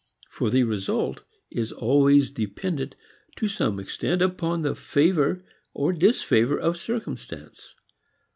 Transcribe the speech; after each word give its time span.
For 0.31 0.49
the 0.49 0.63
result 0.63 1.21
is 1.51 1.71
always 1.71 2.31
dependent 2.31 2.95
to 3.35 3.47
some 3.47 3.79
extent 3.79 4.23
upon 4.23 4.63
the 4.63 4.73
favor 4.73 5.43
or 5.75 5.93
disfavor 5.93 6.57
of 6.57 6.75
circumstance. 6.77 7.75